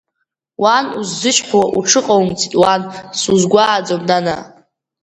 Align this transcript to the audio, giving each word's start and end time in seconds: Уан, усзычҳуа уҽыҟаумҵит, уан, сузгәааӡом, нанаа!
Уан, 0.61 0.85
усзычҳуа 0.99 1.63
уҽыҟаумҵит, 1.77 2.53
уан, 2.61 2.81
сузгәааӡом, 3.19 4.01
нанаа! 4.07 4.43